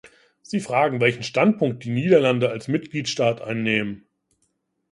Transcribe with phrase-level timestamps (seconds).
[0.41, 4.07] Sie fragen, welchen Standpunkt die Niederlande als Mitgliedstaat einnehmen.